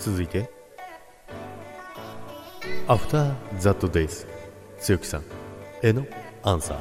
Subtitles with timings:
[0.00, 0.50] 続いて。
[2.88, 4.26] アフターザットデイズ
[4.78, 5.22] つよきさん。
[5.82, 6.06] への
[6.42, 6.78] アンサー。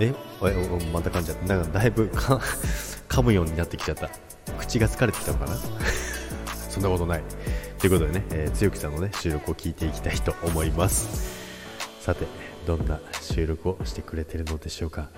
[0.00, 0.46] えお
[0.76, 1.46] おまた噛んじゃった。
[1.56, 2.36] なんかだいぶか
[3.08, 4.10] 噛むようになってきちゃった。
[4.58, 5.56] 口が疲れてきたのかな？
[6.70, 7.22] そんなことない。
[7.78, 11.08] ということでね、えー、つよきさんのね収録を聞いていきたいと思います。
[12.00, 12.26] さて
[12.66, 15.08] どんな収録をしてくれてるのでしょうか？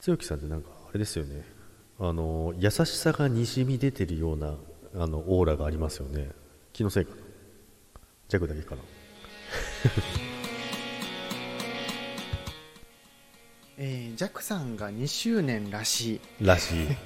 [0.00, 1.59] つよきさんってなんかあれですよね。
[2.02, 4.54] あの優しさがにじみ出てるような
[4.94, 6.30] あのオーラがありますよね。
[6.72, 7.16] 気のせいかな。
[8.28, 8.80] 弱だけかな。
[13.76, 16.20] えー、ジャックさんが2周年らしい。
[16.40, 16.88] らしい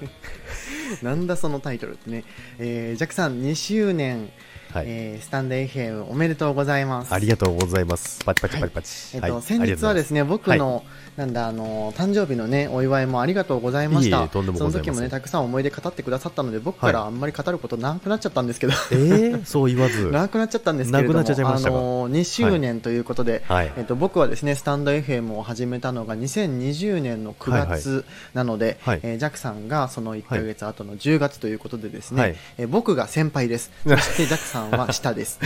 [1.03, 2.23] なんだそのタイトルってね、
[2.59, 4.29] えー、ジャックさん2周年。
[4.73, 7.13] はい、えー、スタンド FM おめでとうございます。
[7.13, 8.21] ありがとうございます。
[8.25, 10.83] パチパチパチパチ、はい、えっと、先日はですね僕の、
[11.15, 14.27] なんだあの誕生日のねお祝いもありがとうございました。
[14.27, 20.07] その時もねたくさん思い出語ってくださったので僕からあんまり語ることなくなっちゃったんですけど、はい、えー、そう言わず。
[20.11, 28.95] なくなっちゃったんですけれどもあの2周年ということで、はい、えっと、僕はですねスタンド FM を始めたのが2020年の9月なので、はい。
[28.95, 33.71] はい、えー、ジャックさんがその1か月後の10月ということでですね、はい、えー、僕が先輩です。
[33.87, 35.39] そしてジャックさんは下です。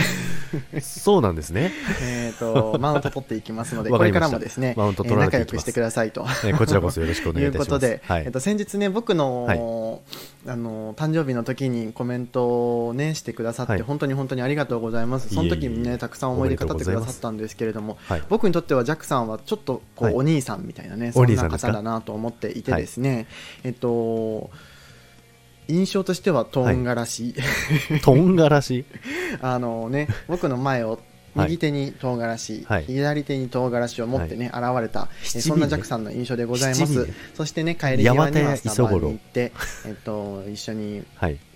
[0.80, 1.72] そうなんですね。
[2.02, 6.26] えっとマウント取っていきますのでこれからもですね、マウント取られて仲良くしてくださいと。
[6.44, 7.68] えこちらこそよろしくお願いいたします。
[7.68, 9.58] ということで、はい、えっと、先日ね、僕の、はい、
[10.46, 15.32] あの誕生日の時にコメントをねしてくださって、はい、本当に本当にありがとうございます。
[15.34, 23.26] その時にねたくさん思い出語ってくださったんですけれども、僕にとってはジャックさんはちょっとこう、お兄さんみたいなねそんな方だなと思っていてですね、
[23.64, 24.50] えっと。
[25.70, 27.34] 印象としてはとんがらし、
[27.88, 28.84] はい、とんがらし
[29.40, 30.98] あのね僕の前を
[31.34, 37.08] 右手に唐辛子、はい、左手に唐辛子を持ってね、はい、現れた、えそんなジャックさんの印象でございます。
[37.34, 39.52] そしてね帰り際にはスタバに行って、
[39.86, 41.04] えっと一緒に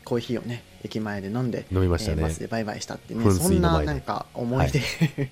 [0.04, 5.30] コーヒーをね駅前で飲んで飲みましたね、えー、バスでバイバイしたってねそんななんか思い出、はい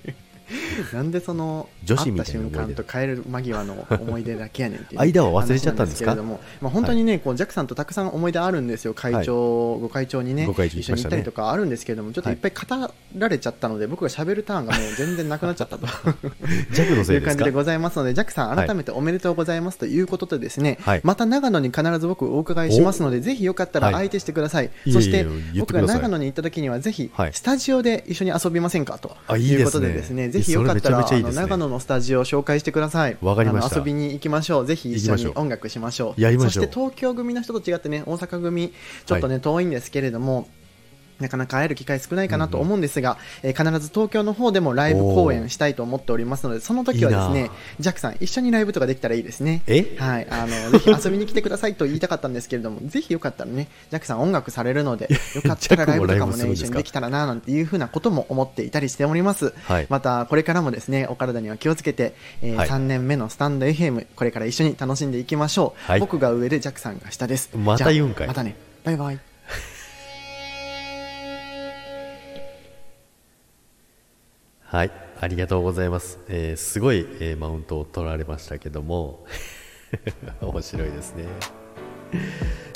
[0.92, 5.00] なんでその女子みたいな瞬間と帰る間際の思い出だけやねんっていう。
[5.00, 8.94] 間は忘れちゃったんですけれども、まあ、本当にね、こうジャックさんとたくさん思い出あるんですよ。
[8.94, 10.44] 会長、ご会長にね。
[10.44, 15.86] 一緒に行ったりとかあるんですけれどもちょっといっぱい語られちゃったので、僕がしゃべるターンがもう 全然なくなっちゃったと。
[15.86, 25.26] ジャックのせいいう感じでございますのでジャックさん改めておめでとうございますということでですね、また長野に必ず僕お伺いしますのでぜひよかったら相手してください、そして
[25.58, 28.98] 僕が長野に行った時にはぜひスタジオで一緒に遊びませんか？
[28.98, 33.16] ということでですねぜひよかったらいいね長野のスタジオを紹介してください。
[33.20, 33.76] わかりました。
[33.76, 34.66] 遊びに行きましょう。
[34.66, 36.20] ぜひ一緒に音楽しましょう。
[36.20, 36.50] やりましょう。
[36.52, 38.72] そして東京組の人と違ってね大阪組
[39.06, 40.48] ちょっとね、はい、遠いんですけれども
[41.22, 47.50] なかなか会える機会少ないかなと思うんですが、うんうん、えー、必ず東京の方でもライブ公演したいと思っておりますので、その時はですね、
[47.80, 49.62] ジャックさん、一緒にライブとかできたらいいですね。
[49.98, 50.26] はい。
[50.30, 59.54] あの、ぜひ遊びに来てくださいと言いたかったんですけれども、 ぜひよかったらね、ジャックさん音楽されるので、よかったらライブとかもね、一緒にできたらな、なんていうふうなことも思っていたりしております。
[59.64, 65.90] はい、また、これからもですね、お体には気をつけて、えーはい、3年目のスタンド FM、これから一緒に楽しんでいきましょう。
[65.90, 67.50] はい、僕が上でジャックさんが下です。
[67.56, 68.26] また言うんかい。
[68.26, 68.56] またね。
[68.84, 69.31] バイバイ。
[74.72, 74.90] はい、
[75.20, 76.18] ありがとうございます。
[76.28, 79.26] えー、すごい、えー、マウントを取られましたけども、
[80.40, 81.26] 面白いですね。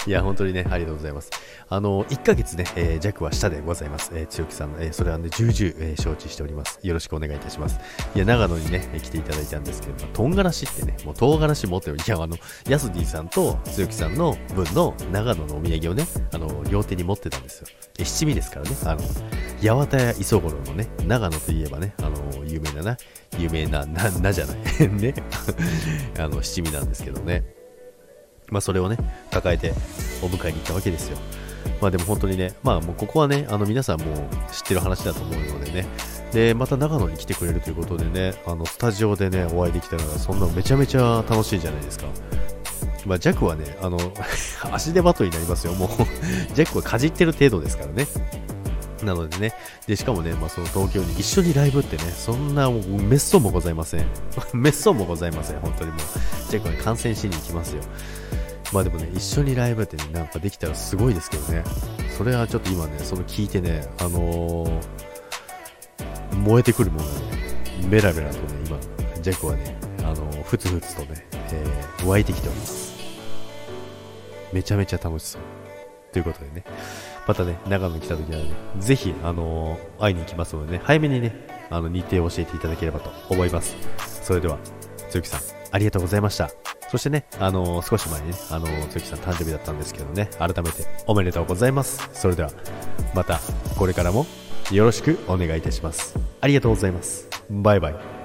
[0.07, 1.31] いや、本当にね、ありがとうございます。
[1.71, 4.11] あの、1ヶ月ね、えー、弱は下でございます。
[4.15, 6.79] えー、強木さん、えー、それはね、重々、えー、承知しております。
[6.83, 7.81] よろしくお願いいたします。
[8.15, 11.97] いや、長野にね、来ていただいたんですけど、まあ、唐辛子ってね、もう唐辛子持ってる。
[11.97, 12.37] いや、あの、
[12.69, 17.67] ヤスディさんと強木さんの分の長野のお土産をね、あの、両手に持ってたんですよ。
[17.99, 19.01] え、七味ですからね、あの、
[19.69, 22.97] 八幡屋磯五郎のね、長野といえばね、あの、有名なな、
[23.39, 24.57] 有名な、な、なじゃない。
[24.89, 25.15] ね。
[26.19, 27.45] あの、七味なんですけどね。
[28.49, 28.97] まあ、それをね、
[29.33, 29.73] 抱えて
[30.23, 31.19] お迎えに行ったわけですよ。
[31.81, 34.07] まあでも本当にね、まあもうここはね、あの皆さんも
[34.53, 35.87] 知ってる話だと思うのでね、
[36.33, 42.07] で、また長野に来てくれるということでね、あのスタジオでね、お会いできたら、そんなめちゃめちゃ楽しいじゃないですか。
[43.05, 43.99] まあ、ジャックはね、あの、
[44.73, 45.75] 足手まといになりますよ。
[45.75, 45.89] もう
[46.55, 48.07] ジャックはかじってる程度ですからね。
[49.03, 49.53] なのでね、
[49.87, 54.07] で、しかもね、まあ、その東京に一緒にライブってね、そんな、もう、滅相もございません。
[54.53, 56.01] 滅相もございません、本当にもう。
[56.51, 57.83] ジャックは、ね、観戦しに行きますよ。
[58.73, 61.63] まあでもね、一緒にライブって、ね、なんかできたらすごいですけどね。
[62.17, 67.21] それはちょっと今ね、その聞いてね、あのー、燃えてくるものがね、
[67.89, 68.79] メラメラとね、今、
[69.23, 72.97] ジャックはね、あのー、ふつふつとね、えー、湧いてきております。
[74.53, 75.43] めちゃめちゃ楽しそう。
[76.13, 76.65] ということでね、
[77.27, 78.45] またね、長野に来た時はね、
[78.79, 81.35] ぜひ、あのー、会いに行きますのでね、早めにね、
[81.71, 83.77] あの、日程を教えていただければと思います。
[84.23, 84.59] それでは、
[85.11, 85.41] つゆきさん、
[85.73, 86.51] ありがとうございました。
[86.89, 92.09] そしてね、あのー、少し前にね、あのー、つゆきさん誕生日だったんですけどね、改めておめでとうございます。
[92.13, 92.51] それでは、
[93.15, 93.41] また、
[93.77, 94.25] これからも
[94.71, 96.17] よろしくお願いいたします。
[96.41, 97.29] ありがとうございます。
[97.51, 98.16] バイバイ。